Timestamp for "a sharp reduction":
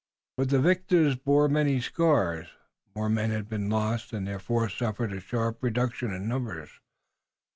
5.13-6.09